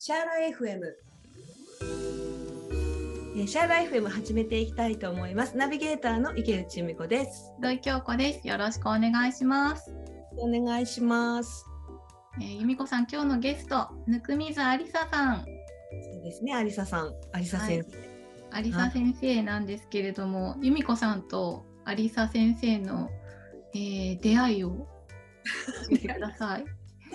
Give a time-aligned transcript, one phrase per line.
[0.00, 0.80] シャーラ FM
[3.34, 5.56] えーシャーラ FM 始めていきたいと思います。
[5.56, 7.52] ナビゲーターの池内由美子です。
[7.60, 8.46] 土井京子です。
[8.46, 9.92] よろしくお願いします。
[10.36, 11.66] お願いします。
[12.40, 16.52] えー、由美子さん、今日のゲスト、ぬくみずありささん、そうですね。
[16.52, 17.12] 有沙さん。
[17.36, 17.98] 有沙先生、
[18.52, 23.10] ありさ先生なんですけれども、由美子さんとありさ先生の、
[23.74, 24.86] えー出会いを
[25.88, 26.64] 教えてください。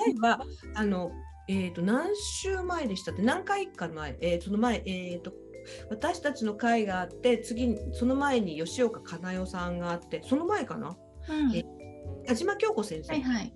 [0.06, 0.42] 例えば
[0.76, 1.14] あの
[1.48, 5.34] えっ、と何週前でしたって何回か前、えーその前えっ、と
[5.90, 10.98] 私たちの会があって次にその前に吉岡かなよさんがあってその前かな？
[11.30, 11.56] うん。
[11.56, 11.64] え
[12.26, 13.14] 田島京子先生。
[13.14, 13.54] はいはい。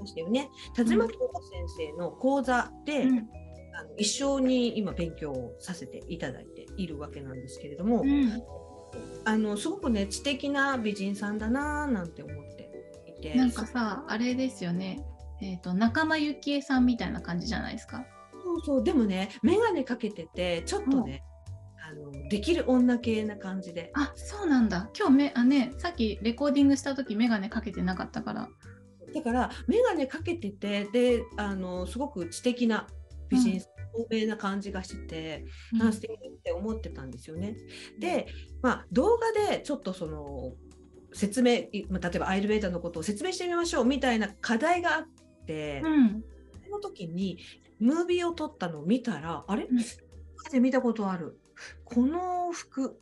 [0.00, 0.50] ましたよね。
[0.74, 3.18] 田島京子先生の講座で、うん。
[3.76, 8.42] あの一緒に今勉強をさせていただいているわけなんですけれども、うん。
[9.24, 12.68] あのすごくね知的な美人さんだなぁなんて思って
[13.06, 13.34] いて。
[13.34, 15.04] なんかさ、あれですよね。
[15.40, 18.04] えっ、と、仲間由紀恵さんみたいな感じじゃないですか？
[18.44, 21.22] そうそうでもね眼鏡かけててちょっとね、
[21.82, 24.90] あのできる女系な感じであ、そうなんだ。
[24.98, 28.48] 今日め、あね、さっきレコーディングした時、メガネかけてなかったから。
[29.14, 32.86] だから眼鏡かけててであのすごく知的な
[33.28, 33.66] 美人透
[34.10, 35.44] 明な感じがしてて。
[35.80, 37.56] あ素敵って思ってたんですよね。
[37.98, 38.26] で、
[38.60, 40.52] まあ、動画でちょっとその
[41.12, 46.24] 説明いまあ例えばアイルベーダのことを説明してみましょうみたいな課題があって、うん。
[46.64, 47.38] その時に
[47.78, 49.78] ムービーを撮ったのを見たらあれ、うん。
[50.50, 51.38] で見たことある。
[51.84, 53.00] この服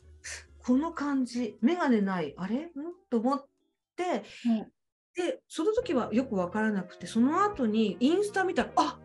[0.59, 2.55] この感じ眼鏡ないあれ？
[2.55, 2.69] ん？
[3.09, 3.45] と思っ
[3.95, 4.71] てうん。
[5.15, 8.99] でその時はよく分からなくてその後にインスタ見たらあ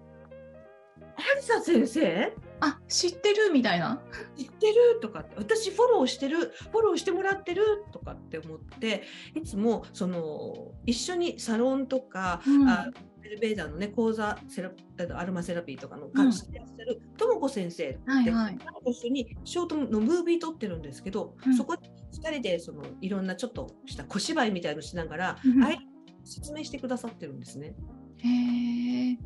[1.37, 2.33] 有沙先生？
[2.61, 4.01] あ、知ってるみたいな。
[4.37, 5.01] 知ってる？
[5.03, 7.85] とかって私フォローしてるフォローしてもらってる？
[7.93, 9.03] とかって思って
[9.35, 12.69] いつもその一緒にサロンとか、うん。
[12.69, 12.89] あ
[13.29, 14.71] エルベーダーのね講座セラ
[15.19, 21.91] アロマセラピーとかのうん感じしてらっしゃるともこ先生って、はいはいと一緒にショートのムービー撮ってるんですけど、うんそこで
[22.23, 25.79] 2人でそのいろんなちょっとした小芝居みたいのしながら、うんあい
[26.25, 27.75] 説明してくださってるんですね。
[28.19, 29.13] へえ。
[29.13, 29.19] み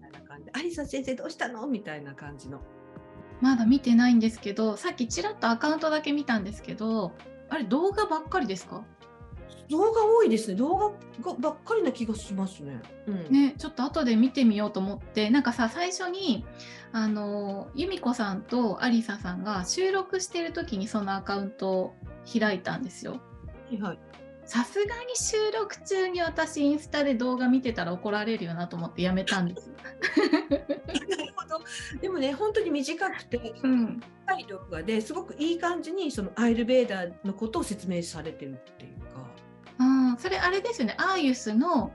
[0.00, 2.60] たいな感じで「アリサ先生どうしたの?」みたいな感じの。
[3.40, 7.12] まだ見てないんですけど、さっきちらっとアカウントだけ見たんですけど、
[7.48, 8.84] あれ動画ばっかりですか？
[9.68, 10.56] 動画多いですね。
[10.56, 10.88] 動画
[11.32, 12.80] がばっかりな気がしますね。
[13.06, 16.44] うん、ね、ちょっと後で見てみようと思って、なんかさ最初に
[16.92, 21.94] あの由美子さんとアリサさんが収録してる時にそのアカウントを
[22.38, 23.12] 開いたんですよ。
[23.12, 23.18] は
[23.72, 23.98] いはい。
[24.44, 29.70] さすがに収録中に私インスタで動画見てたら怒られるよなと思ってやめたんです。
[29.70, 29.90] な
[30.58, 30.66] る
[31.36, 31.64] ほど。
[32.00, 39.01] でもね、本当に短くて、うん、深い動画ですごくいい感じにそのアイルベーダーのことを説明されてるっていう
[40.18, 40.96] それあれですよね。
[40.98, 41.92] アーユスの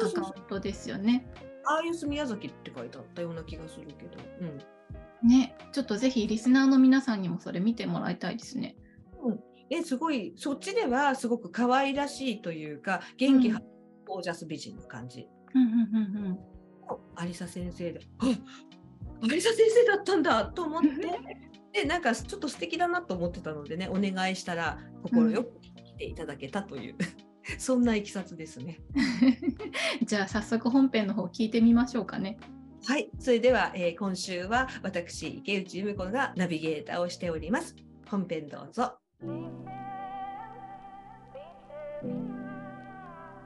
[0.00, 1.26] アカウントですよね。
[1.64, 4.18] アーユス宮崎って書いてあったような気がするけど。
[4.40, 5.28] うん。
[5.28, 8.76] ねちょっとぜひリスナーの皆さんにもそれ見てもらいたいですね。
[9.70, 13.62] え、すごい、そっちではすごく可愛らしいというか、元気うんは、
[14.06, 15.28] ゴージャス美人な感じ。
[15.54, 16.38] うんうんうんうん。
[16.88, 18.26] のアリサ先生で、あ
[19.22, 20.88] アリサ先生だったんだと思って、
[21.82, 24.78] で、なんかちょっと素敵だなと思ってたのでね、お願いしたら、
[25.10, 26.96] 快く来ていただけたという、
[27.58, 28.78] そんないきさつですね。
[30.04, 32.38] じゃあ早速本編の方聞いてみましょうかね。
[32.84, 37.74] はい、それでは、えー今週は私池内由美子がナビゲーターをしております。
[38.06, 38.98] 本編どうぞ。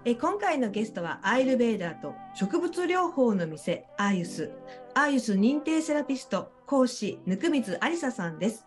[0.04, 4.50] えー今回のゲストはアイルベーダーと植物療法の店アーユス
[4.94, 8.66] アーユス認定セラピスト講師温水ありささんです。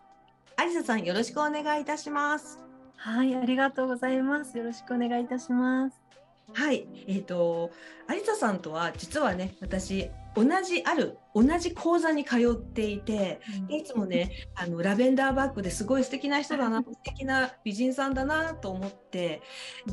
[0.57, 2.64] ありささんよろしくお願いいたします。
[2.97, 4.57] はい、ありがとうございます。
[4.57, 6.05] よろしくお願いいたします。
[6.53, 7.71] はい、えっ、と、
[8.09, 19.41] 有田さんとは実はね、私、同じある、同じ講座に通っていて、でいつもね、あのラベンダーバッグですごい素敵な人だな、 素敵な美人さんだなと思って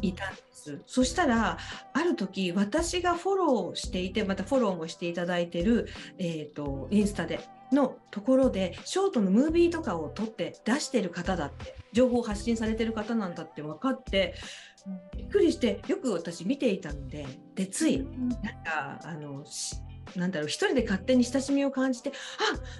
[0.02, 0.82] いたんです。
[0.86, 1.58] そしたら、
[1.92, 5.88] ある時、私がフォローしていて、またフォローもしていただいてる、
[6.18, 7.40] えっ、と、インスタで。
[7.74, 14.34] のところでショートのムービーとかを撮って出してる方だって情報を発信されてる方なんだって分かって
[15.16, 18.30] びっくりしてよく私見ていたのででついなん
[18.64, 19.44] かあの
[20.16, 22.10] なんだろう一人で勝手に親しみを感じて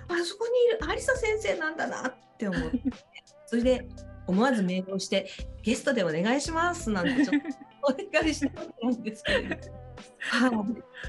[0.08, 2.80] ああそこにいる有沙先生なんだなって思って
[3.46, 3.88] それで
[4.26, 5.28] 思わずメールをして
[5.62, 9.82] ゲストでお願いしますなんてちょっとお願いしたわけなんですけど。
[10.30, 10.50] はい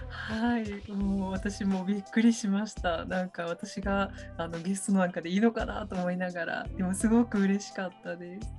[0.09, 3.05] はい、もう私もびっくりしました。
[3.05, 8.53] なんか私があのゲストなんかでいいのかなと思いながら、でもすごく嬉しかったです。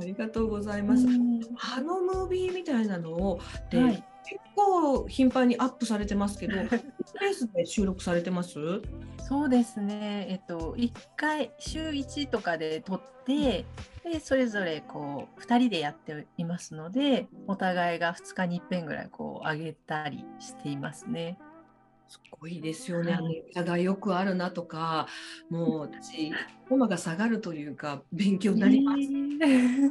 [0.00, 1.06] ありがとうございます。
[1.06, 1.40] うん
[1.76, 3.40] あのムービーみたいなのを
[3.70, 6.54] で、はい結構頻繁にアップされてますけど、
[7.04, 8.58] スペースで収録されてます？
[9.18, 13.64] そうですね、えっと、1回、週1とかで撮って、
[14.04, 21.38] でそれぞれこう2人でやっていますので、お互いが2日に1遍ぐらいこう上げたりしていますね。
[22.08, 23.12] すごいですよね。
[23.12, 25.06] はいがよくあるなとか、
[25.48, 26.32] もう私、
[26.68, 28.98] 頭が下がるというか、勉強になります。
[29.38, 29.90] で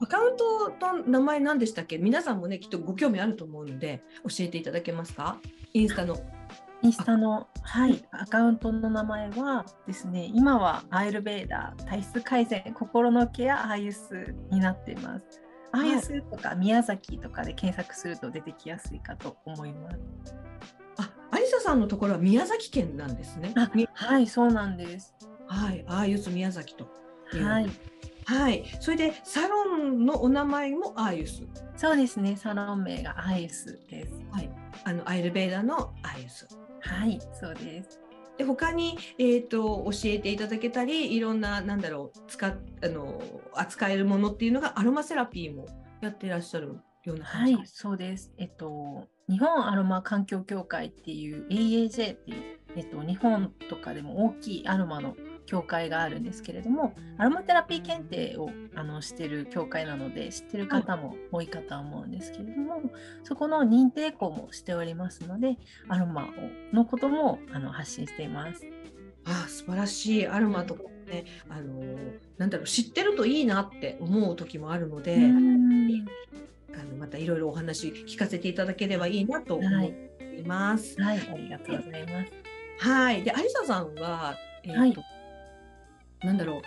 [0.00, 1.98] アカウントの名前何でしたっけ？
[1.98, 5.38] 皆さんもね、きっとご興味あると思うので、教えていただけますか？
[5.72, 6.16] インスタの。
[6.82, 15.40] インスタの、はい、アカウントの名前はですね、今はアイルベーダー、体質改善、心のケア、アーユスになっています。
[15.72, 19.98] アーユスとか宮崎とかで検索すると出てきやすいかと思います。
[20.98, 23.54] あ、アリサさんのところは宮崎県なんですね。
[23.94, 25.14] はい、そうなんです。
[25.48, 26.86] はい、ああいう宮崎と。
[27.32, 27.70] はい、
[28.26, 31.42] はい、それでサロンのお名前もアーユス。
[31.76, 34.12] そうですね、サロン名がアーユスです。
[34.30, 34.50] はい、
[34.84, 36.48] あのアイルベーダのアーユス。
[36.80, 38.00] はい、そうです。
[38.38, 43.22] で他に、えー、と教えていただけたりいろんななんだろう使っあの
[43.54, 45.66] 扱えるものっていうのがアロマセラピーも
[46.00, 48.32] やってらっしゃるようなはい感じか、そうです。
[48.38, 52.42] えっと、日本アロマ環境協会っていう AAJ っていう、
[52.76, 55.14] えっと、日本とかでも大きいアロマの
[55.46, 62.82] 協会があるんですけれども、アロマテラピー検定をあのしてる協会なので、知ってる方も多いかとは思うんですけれども、
[63.22, 65.56] そこの認定校もしておりますので、
[65.88, 66.26] アロマを
[66.72, 68.62] のこともあの発信しています。
[69.26, 71.82] あ素晴らしいアロマとかねあの
[72.36, 76.06] なんだろう知ってるといいなって思う時もあるので、うん
[76.74, 79.94] あのまたいろいろお話聞かせていただければいいなと思はい
[80.44, 81.00] ます。
[81.00, 82.32] はい、ありがとうございます。
[82.80, 85.13] はい、で、アリサさんは、えーとはい
[86.24, 86.62] なんだろう。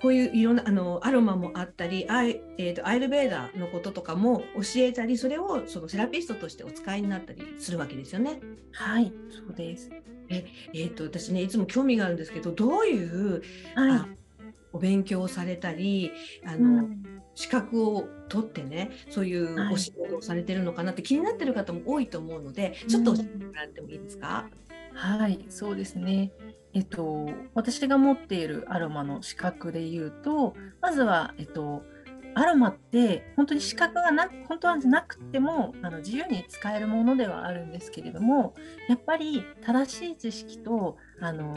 [0.00, 8.40] こういういろんなあのアロマもあったりアイ,、えーと、アイルベーダーのこととかも教えたりそれをそのセラピストとしてお使いになったりするわけですよね。
[8.72, 9.90] はい、そうです。
[10.28, 13.42] えー、と私ねいつも興味があるんですけどどういう
[13.74, 14.08] はいあ。
[14.72, 16.10] お勉強をされたり
[16.46, 17.02] あうの、ん
[17.34, 24.50] 資格を取ってねそういうはいお仕事をされてるのかなって気になってる方も多いと思うのでちょっと教えてもらってもいいですか、
[24.92, 26.30] はい、そうですね。
[26.74, 31.82] えっと、私が持っているアロマの資格で言うと、まずは、えっと、
[32.34, 38.54] アロマって本当に資格がな本当はなくてもあの自由に使えるものではあるんですけれども
[38.88, 41.54] やっぱり正しい知識とあの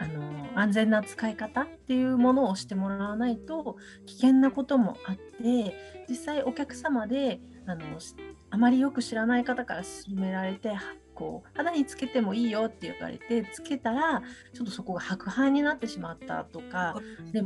[0.00, 5.74] あの安全な使い方っていうものをしてもらわないと危険なこともあって
[6.08, 7.84] 実際お客様であの
[8.50, 10.72] あまりよく知らない方から勧められて
[11.18, 14.22] こう肌につけてもいいよって言われてつけたら
[14.54, 16.94] ちょっとそこが白斑になってしまったとか
[17.32, 17.42] で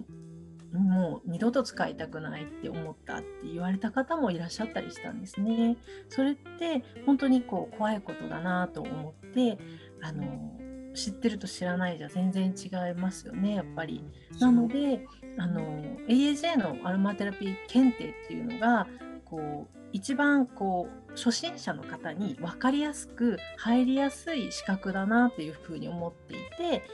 [0.74, 5.76] もう二度と使いたくないって思ったって言われた方もいらっしゃったりしたんですね。
[6.08, 9.58] それって本当にこう怖いことだなと思って
[10.02, 10.58] あの
[10.94, 14.04] 知ってると知らないじゃ全然違いますよねやっぱり。
[14.38, 15.06] なので
[15.38, 15.60] あの
[16.08, 18.86] AAJ のアロマテラピー検定っていうのが
[19.24, 26.84] こう一番こう初心者の方に分かりやすく入りやすい資格だなっていうふうに思っていて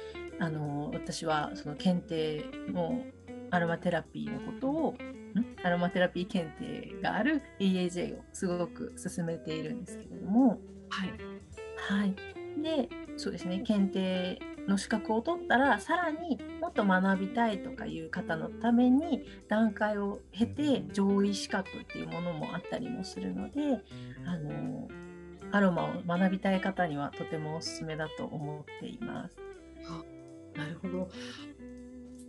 [0.41, 3.01] あの私はその検定の
[3.51, 4.97] アロマテラピーのことをん？
[5.65, 10.61] アロマテラピー検定がある AAJ をすごく進めているんですけれども、
[10.91, 11.13] はい。
[11.77, 12.15] はい、
[12.63, 13.61] でそうですね。
[13.61, 23.81] 検定の資格を取ったらさらにもっと学びたいとかいう方のために段階を経て上位資格っていうものもあったりもするので
[24.27, 24.89] あの
[25.51, 29.37] アロマを学びたい方にはとてもおすすめだと思っています。
[30.55, 31.09] なるほど。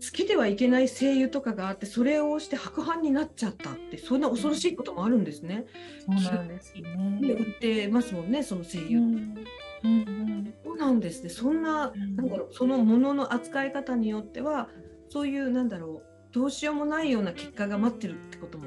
[0.01, 5.65] 好きではいけない声優とかがあってそれをして白斑になっちゃったってそんな恐ろしいこともあるんですね。
[5.99, 7.27] そうなんですよね。
[7.27, 8.99] で売ってますもんねその声優。
[8.99, 9.35] うん
[9.83, 11.29] うんうんそうなんですね。
[11.29, 14.69] そんな、うんなんだろうそのものの扱い方によっては
[15.09, 18.65] そういうなんだろうどうしようもないような結果が待ってるってことも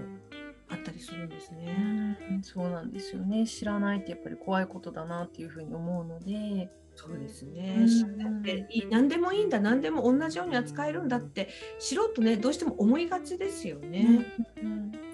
[0.69, 2.19] あったりするんですね。
[2.31, 3.47] うんそうなんですよね。
[3.47, 7.77] 知らないってやっぱり怖いことだなっていうふうに思うので、そうですね。
[7.81, 14.27] うん知っていい何でもいいんだ何でも同じように扱えるんだって素人ねどうしても思いがちですよね。
[14.61, 15.12] うんあの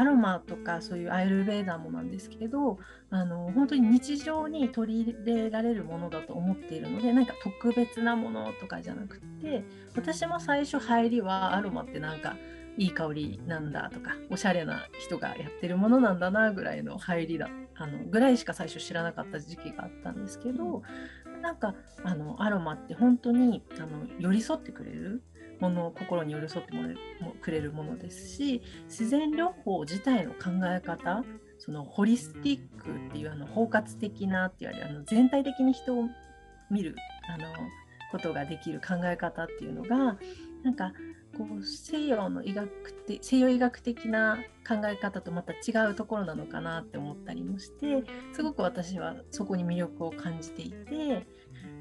[0.00, 2.78] アロマとかそういうアイルベーダーもなんですけど
[3.10, 9.62] あの本当に日常に取り入れられるものだと思っているので何か特別なものとかじゃなくて
[9.94, 12.36] 私も最初入りはアロマってなんか
[12.78, 20.82] いい香りなんだとかおしゃれな人がやってるものなんだなぐらいの入りだあのぐらいしか最初知らなかった時期があったんですけど、
[21.40, 25.22] なんかあのアロマって本当にあの寄り添ってくれる
[25.60, 31.24] もの心に寄り添ってもくれるものですし自然療法自体の考え方
[31.58, 36.04] そのホリスティックっていうあの包括的なって言われるあの全体的に人を
[36.70, 36.96] 見る
[37.28, 37.46] あの
[38.10, 40.16] ことができる考え方っていうのが
[40.62, 40.92] なんか
[41.36, 51.26] こう西洋の医学的西洋医学的な考え方とまた違うところなのかなって思ったりもしてすごく私はそこに魅力を感じていて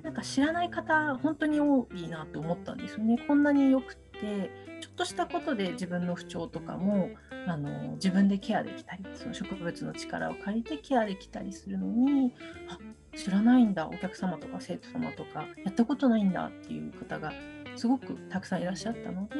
[0.03, 3.18] なんか知らない方本当に多いなと思ったんですよね。
[3.27, 4.51] こんなによくて
[4.82, 7.10] ちょっとしたことで自分の不調とかも
[7.48, 12.34] あの自分でケアできたりその植物の力を借りてケアできたりするのに
[12.70, 12.77] あ
[13.18, 17.34] 知らないんだお客様とか生徒様とかやったことないんだっていう方が
[17.75, 19.36] すごくたくさんいらっしゃったので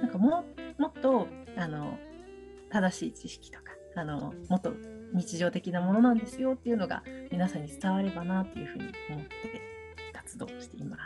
[0.00, 0.44] なんかも
[0.78, 1.98] もっとあの
[2.70, 3.64] 正しい知識とか
[3.96, 4.72] あのもっと
[5.12, 9.79] 日常的なものなんですよっていうのが皆さんに伝わればなっていうふうに思って
[10.30, 11.02] 活動しています。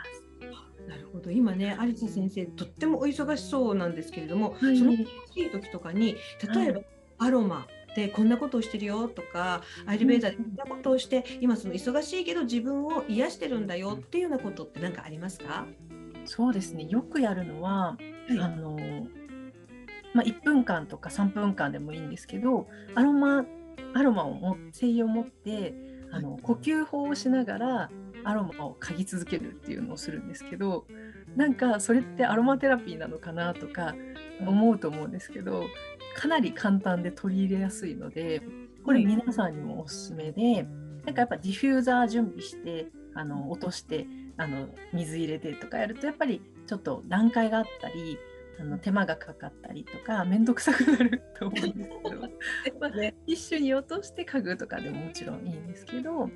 [0.87, 1.31] なるほど。
[1.31, 5.05] 今ね有田先生とってもお忙しそうなんですけれども、はい、その忙し
[5.37, 6.15] い時とかに
[6.53, 6.81] 例えば、
[7.17, 15.65] アロマでこんなことをしてるよとかアイルベーダーでこんなことをして、今その忙しいけど自分を癒してるんだよっていうようなことって何かありますか？
[16.25, 16.85] そうですね。
[16.89, 17.97] よくやるのは、は
[18.29, 18.77] い、あの
[20.13, 23.45] まあ、1分間とか3分間でもいいんですけどアロマ
[23.93, 25.73] アロマをも精油を持って
[26.11, 27.89] あの呼吸法をしながら
[28.25, 30.85] アロマを嗅ぎ続けるっていうのをするんですけど
[31.35, 33.95] なんかそれってアロマテラピーなのかなとか
[34.45, 35.65] 思うと思うんですけど
[36.15, 38.41] かなり簡単で取り入れやすいので
[38.83, 40.63] これ皆さんにもおすすめで
[41.05, 48.17] なんかやっぱディフューザー準備してあの落としてあの水入れてとかやるとやっぱりちょっと段階があったり
[48.59, 52.79] あの手間がかかったりとか面倒くさくなると思うんですけど。
[52.79, 52.91] まあ、
[53.27, 56.29] 一緒に落として家具とかでももちろんいいんですけど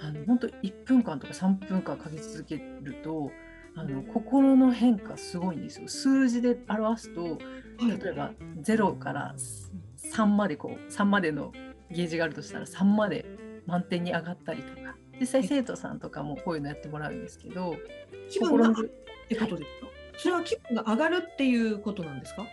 [0.00, 3.30] あの本当1分間とか3分間かけ続けると
[3.74, 5.88] あの心の変化すごいんですよ。
[5.88, 7.38] 数字で表すと
[7.78, 11.52] 例えば0から3までこう3までの
[11.90, 13.24] ゲージがあるとしたら3まで
[13.66, 14.96] 満点に上がったりとか。
[15.18, 17.74] 実際生徒さんとかもこういうのやってもらうんですけど
[18.28, 18.74] 気分がっ
[19.26, 19.88] てことですか、
[20.18, 22.46] それは気分が上がるっていうことなんですか？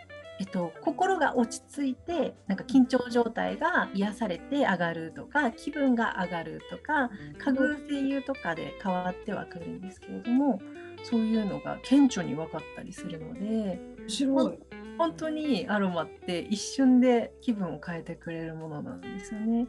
[0.44, 10.60] えっと、心が落ち着いてなんか緊張状態が癒されて上がるとか気分が上がるとか家具声優とかで変わってはくるんですけれども
[11.06, 14.60] そういうのが顕著に分かったりするので白い。
[14.98, 19.66] 本当にアロマって一瞬で気分を変えてくれるものなんですよね。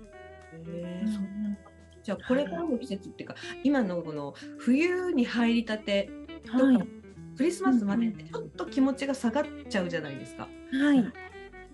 [0.52, 1.56] へー、うん。
[2.02, 6.10] じゃあこれからの季節っていうか、今のこの冬に入りたて、
[6.46, 7.03] はい、
[7.36, 10.48] クリスマスまでってちょっと気持ちが下がっちゃうじゃないですか。
[10.72, 11.04] はい、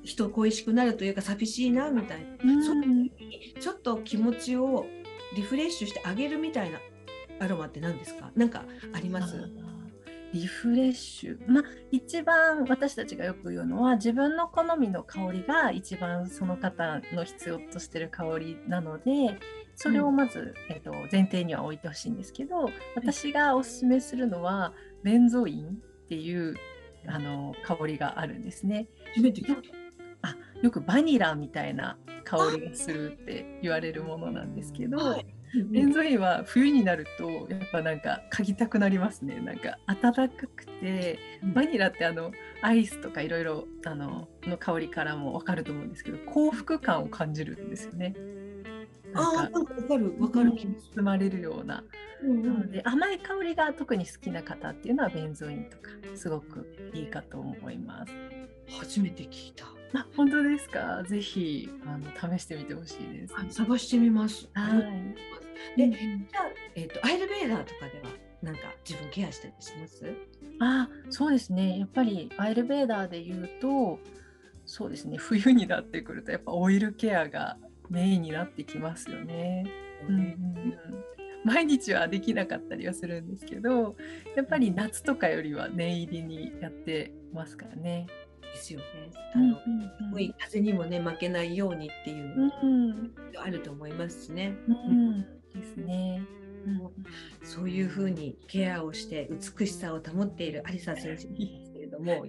[0.02, 4.86] 人恋しくなるというか寂しいなみたいな、うん、その時にちょっと気持ちを
[5.36, 6.78] リフレッシュしてあげるみたいな
[7.38, 8.30] アロマって何ですか？
[8.34, 9.50] 何かあります？
[10.32, 19.40] リフレッシュ、まあ、一番私たちがよく言うのは自分の好みの香りが一番その方の必要としてる香りなので
[19.74, 25.70] それをまず、うん、えーと、前提には置いてほしいんですけど私がおすすめするのはベンゾインっ
[26.08, 26.54] ていう
[27.06, 28.88] あの香りがあるんですね。
[30.22, 35.26] あよくバニラみたいな香りがするって言われるものなんですけど、はい、
[35.70, 39.40] ベンゾインは冬になるとやっぱなんか嗅ぎたくなりますね。
[39.40, 41.18] なんか暖かくて
[41.54, 48.14] バニラってあのアイスとかいろいろあのの香りからも分かると思うんですけど幸福感を感じるんですよね。
[49.14, 50.52] ああ、わかる、わかる。
[50.52, 51.84] 包まれるような。
[52.22, 58.12] うん、なので、甘い香りが特に好きな方っていうのはベンゾインとか、すごくいいかと思います。
[58.78, 59.66] 初めて聞いた。
[59.98, 61.02] あ、本当ですか？
[61.08, 63.34] ぜひ、あの、試してみてほしいです。
[63.50, 64.48] 探してみます。
[64.54, 65.78] はい。
[65.78, 66.44] で、じゃあ、
[66.76, 68.10] えっ、ー、と、アイルベーダーとかでは、
[68.42, 70.14] なんか自分ケアしたりします？
[70.60, 71.78] あそうですね。
[71.78, 73.98] やっぱりアイルベーダーで言うと、
[74.64, 75.16] そうですね。
[75.18, 77.58] 冬になってくると、やっぱオイルケアが
[77.90, 79.64] メインになってきますよね。
[80.08, 80.34] うんうんうん、
[81.44, 83.96] 毎日はできなかったりはするんですけど
[84.34, 88.06] やっぱり夏とかよりは念入りにやってますからね。
[88.52, 88.86] ですよね。
[89.34, 92.50] あの、うんうん、風にもね負けないようにっていうの
[93.32, 94.56] があると思いますしね。
[94.68, 95.20] うん、
[95.54, 96.22] ですね。
[96.66, 96.90] うん、
[97.42, 102.26] そういうふうにケアをして美しさを保っている有沙先生ですけれども、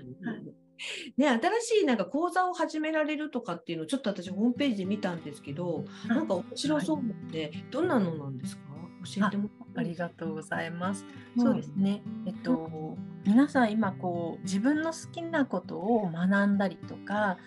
[1.17, 8.63] ね、新しいなんか講座を始められるとかっていうのをちょっと私ホームページで見たんですけど、なんか面白そうなので、どんなのなんですか？
[9.03, 11.05] 教えてもありがとうございます。
[11.37, 12.03] そうですね。
[12.27, 12.95] えっと、
[13.25, 17.37] 皆さん今こう自分の好きなことを学んだりとか、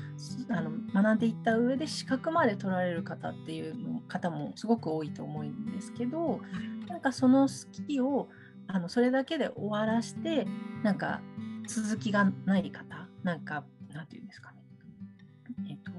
[0.48, 6.40] あの学んでいった上で資格まで取られる方っていう方もすごく多いと思うんですけど、
[6.88, 8.28] なんかその好きを
[8.66, 10.46] あのそれだけで終わらして
[10.82, 11.20] なんか
[11.68, 14.58] 続きがない方なんか、なんていうんですかね。
[15.70, 15.90] えっ、と、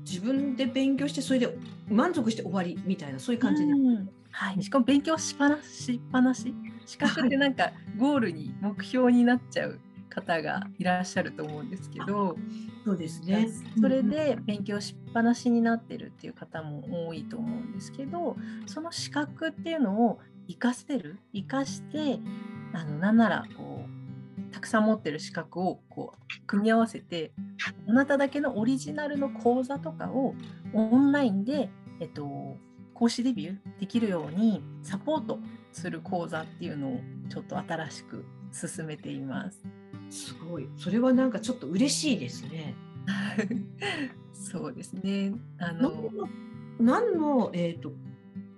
[0.00, 1.56] 自分で勉強してそれで
[1.88, 4.08] 満足して終わりみたいなそういう感じで、うん。
[4.30, 6.54] はい、しかも勉強しっぱなしっぱなし。
[6.84, 12.36] 資格ってなんかゴールに目標になっちゃう方がいらっしゃると思うんですけど
[12.84, 13.48] そうですね。
[13.80, 22.20] それで勉強しっぱなしになってるっていう方も多いと思うんですけどその資格っていうのを活かせる活かして
[22.72, 23.75] あのなんならこう
[24.56, 27.30] たくさん持ってる資格をこう組み合わせて
[27.86, 30.34] あなただけのオリジナルの講座とかを
[30.72, 31.68] オンラインで、
[32.00, 32.56] えっと、
[32.94, 35.40] 講師デビューできるようにサポート
[35.72, 39.60] する講座っていうのをちょっと新しく進めています。
[40.08, 40.66] すごい。
[40.78, 42.74] それはなんかちょっと嬉しいですね。
[44.32, 45.34] そうですね。
[45.58, 46.10] あの
[46.80, 47.92] 何のえっ、ー、と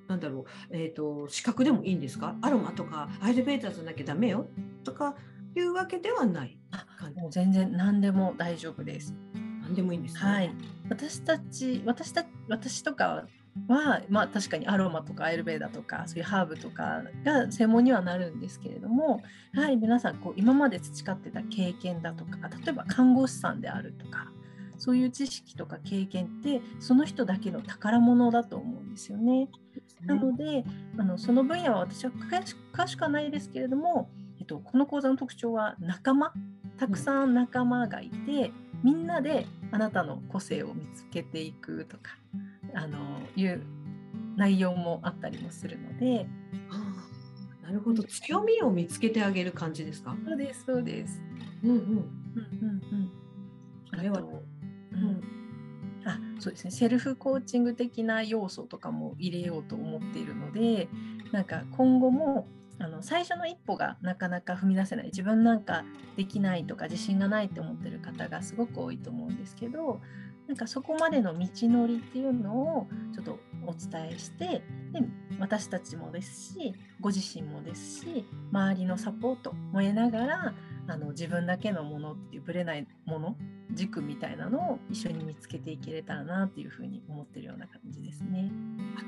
[0.07, 2.37] なんだろうえっ、ー、と資格でもいいんですか？
[2.41, 4.47] アロマとかアイルベーターじゃなきゃダメよ？
[4.85, 5.17] とか
[5.57, 6.59] いうわけではない。
[7.17, 9.15] もう全然何でも大丈夫です。
[9.63, 10.55] 何でもいいんです、ね、はい。
[10.89, 13.27] 私たち私た私とか
[13.67, 19.21] は、まあ、確かにアロマとかアイルベーダとかそういうハーブとかが専門にはなるんですけれども
[19.55, 24.31] やはり皆さんこう今まで培ってた経験だとか例えば看護師さんであるとか
[24.79, 29.49] そういう知識とか経験ってその人だけの宝物だと思うんですよね。
[30.07, 30.65] なので
[30.97, 34.09] あのその分野は私は詳しくはないですけれども、
[34.49, 36.33] と、この講座の特徴は仲間
[36.77, 38.51] たくさん仲間がいて、
[38.83, 42.19] みんなであなたの個性を見つけていくとか
[42.75, 42.99] あの
[43.37, 43.63] いう
[44.37, 46.27] 内容もあったりもするので。
[47.63, 50.17] なるほど強みを見つけてあげる感じですか？
[50.27, 51.21] そうですそうです。
[51.63, 51.97] うんうんうんうんう
[52.97, 53.13] ん。
[53.91, 54.23] あれは、う
[54.97, 55.23] ん、
[56.07, 60.89] あそうですねセルフコーチング的な要素とかも入れようと思っているので
[61.31, 62.49] なんか今後も
[62.81, 65.85] あの最初の一歩がなかなか踏み出せない自分なんか
[66.17, 70.01] できないとか自信がないって思ってる方がすごく多いと思うんですけど
[70.47, 74.63] なんかそこまでの道のりっていうのをちょっとお伝えしてで
[75.39, 80.55] 私たちもですしご自身もですし周りのサポートも得ながら
[80.89, 83.37] あの自分だけのものっていうぶれないもの
[83.73, 88.51] 軸みたいなのを一緒に見つけていけれたらなっていうふうに思ってるような感じですね。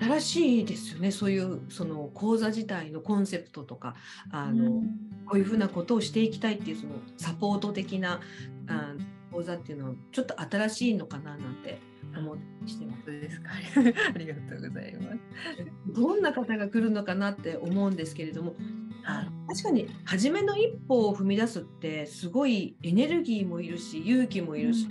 [0.00, 3.96] 新しいですよねそういうその講座自体のコンセプトとか
[4.30, 4.82] あの、うん、
[5.26, 8.20] こういうふうなことをしていきたいっていうそのサポート的な
[8.68, 8.94] あ
[9.32, 11.80] 講座っていうのはちょっと新しいのかななんて
[12.16, 13.06] 思ってしてます。
[13.06, 13.50] ですか
[14.14, 15.18] ありがとうございます。
[15.88, 18.54] どんな方が来るのかなって思うんですけれども、
[19.04, 24.86] あ確かに初めの一歩を踏み出すってすごいエネルギーもいるし勇気もいるし、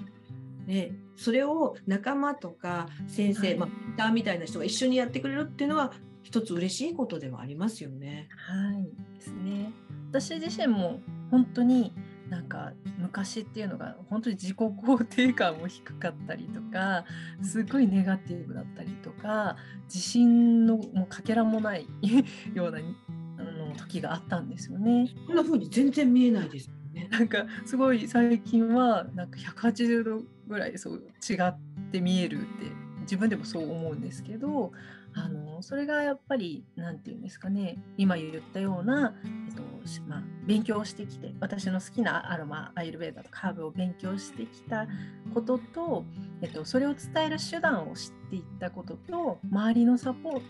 [0.61, 5.93] うん、ね、それを仲間とか先生、はい、まあ、ピターみたいな人が一緒にやってくれるっていうのは
[6.23, 8.27] 一つ嬉しいことではありますよね。
[8.47, 9.15] はい。
[9.17, 9.71] ですね。
[10.09, 10.99] 私自身も
[11.31, 11.93] 本当に
[12.29, 17.05] なんか昔っていうのが本当に自己肯定感も低かったりとか
[17.41, 21.87] すごいネガティブだったりとか自信のもうかけらもない
[22.53, 22.79] ような
[23.79, 25.09] 時があったんですよね。
[25.27, 27.07] こんな風に全然見えないですよね。
[27.11, 31.57] なんかすごい最近はなんか180度ぐらいそう違っ
[31.91, 32.47] て見えるって
[33.01, 34.71] 自分でもそう思うんですけど
[35.15, 39.15] あのそれがやっぱり何て言うんですかね今言ったような、
[39.47, 39.63] えっと
[40.07, 44.87] まあ、勉強してきて私の好きなアロマアイルベーダとかハーブを勉強してきた
[45.33, 46.05] ことと、
[46.41, 50.41] えっと、それを伝える手段を知っていったことと周りのサポート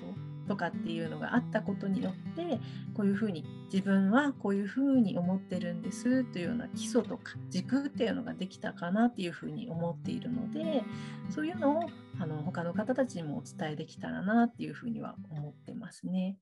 [0.49, 2.59] とかっていうのがあったことによって
[2.95, 10.83] こういうふうに自分はこういうふうに思ってるんですというような基礎とか軸っていうのができたかなっていうふうに思っているので
[11.29, 16.35] そういうのをあの他の方たちにもお伝えできたらなっていうふうには思ってますね。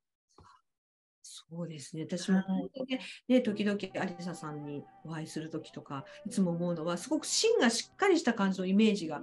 [1.30, 9.22] そうですね私も本当にね、時々アリサさんにお会いする時とかいつも思うのはすごく芯がしっかりした感じのイメージが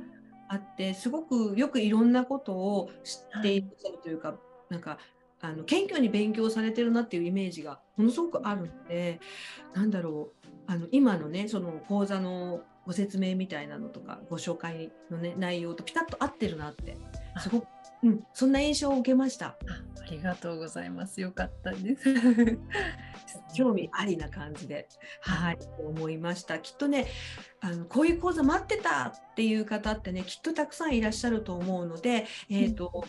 [0.49, 3.68] あってすごくよくいろんなことを知っている
[4.03, 4.38] というか、はい
[4.75, 4.99] なんか
[5.41, 9.21] あの謙虚に勉強されてるなっていうイメージがものすごくあるので
[9.73, 16.97] なんだろうあの今のねその講座のご説明みたいなのとかご紹介の、ね、内容とピタッと合ってるなって
[17.39, 17.67] すごく、
[18.03, 19.47] うん、そんな印象を受けました。
[19.47, 19.57] あ
[20.07, 21.21] ありがとうございます。
[21.21, 22.15] よかったです。
[23.57, 24.87] 興味ありな感じで、
[25.21, 26.59] はい、思いました。
[26.59, 27.07] きっとね、
[27.61, 33.07] あのこういう講座待ってたっていう方ってね、きっとたくさんいらっしゃると思うので、えっ、ー、と、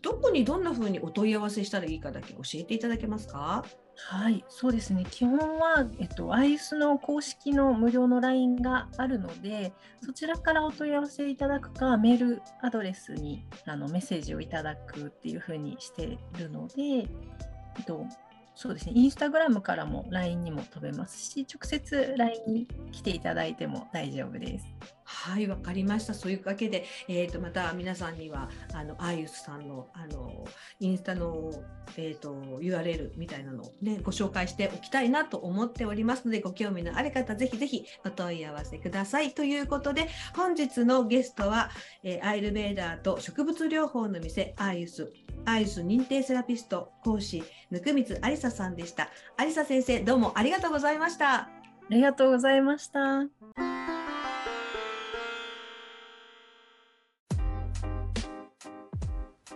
[0.00, 3.64] どこにどんな風にお問い合わせしたらいいかだけ教えていただけますか？
[3.94, 5.04] はい、そうですね。
[5.10, 18.06] 基本は、えっと、アイスの公式の無料の LINE があるので、そちらからお問い合わせいただくか、メールアドレスにあのメッセージをいただくっていうふうにしているので、えっと、
[18.54, 24.66] そうですね、インスタグラムからも LINE にも飛べますし、直接 LINE に来ていただいても大丈夫です。
[25.12, 26.14] はいわかりました。
[26.14, 30.44] そういうわけで、えーと、また皆さんにはあのアーユスさんのあの
[30.80, 31.52] インスタの、
[31.96, 39.32] えーと、URL みたいなのを、ね、ご紹介しておきたいなと思っておりますのでご興味のある方ぜひぜひお問い合わせください。
[39.32, 41.70] ということで本日のゲストは、
[42.02, 45.12] えー、アイルベーダーと植物療法の店アーユス
[45.44, 49.08] アイス認定セラピスト講師ぬくみつありささんでした。
[49.36, 51.34] ありさ先生どうもありがとうございました。
[51.34, 51.50] あ
[51.90, 53.26] りがとうございました。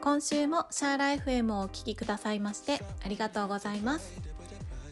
[0.07, 4.36] 今週もシャーライフ m をお聴きくださいましてありがとうございます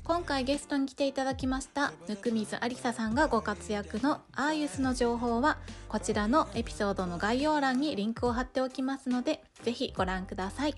[0.04, 5.56] 今回ゲストに来ていただきましたぬくみずありささんがご活躍のアーユスの情報は
[5.88, 10.74] こちらのエピソードの概要欄にリンクを貼っておきますのでぜひご覧ください。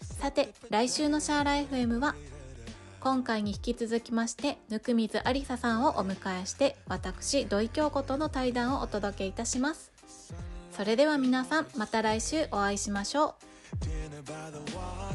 [0.00, 2.14] さて来週のシャーライフ m は
[3.00, 9.92] 今回に引き続きましてぬくみずありささんをお迎えして私土井京子との対談をお届けいたします。
[10.70, 13.34] それでは皆さんまた来週お会いしましょ
[15.02, 15.05] う。